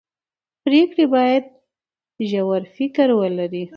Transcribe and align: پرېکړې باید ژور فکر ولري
پرېکړې 0.63 1.05
باید 1.15 1.43
ژور 2.29 2.61
فکر 2.75 3.07
ولري 3.19 3.63